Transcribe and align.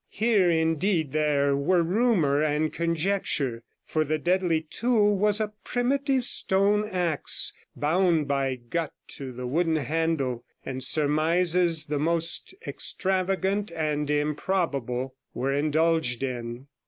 Here, 0.09 0.49
indeed, 0.49 1.11
there 1.11 1.55
were 1.55 1.83
rumour 1.83 2.41
and 2.41 2.73
conjecture, 2.73 3.61
for 3.85 4.03
the 4.03 4.17
deadly 4.17 4.61
tool 4.61 5.15
was 5.15 5.39
a 5.39 5.53
primitive 5.63 6.25
stone 6.25 6.89
axe, 6.89 7.53
bound 7.75 8.27
by 8.27 8.55
gut 8.55 8.93
to 9.09 9.31
the 9.31 9.45
wooden 9.45 9.75
handle, 9.75 10.43
and 10.65 10.83
surmises 10.83 11.85
the 11.85 11.99
most 11.99 12.55
extravagant 12.65 13.71
and 13.71 14.09
improbable 14.09 15.13
were 15.35 15.53
indulged 15.53 16.23
in. 16.23 16.65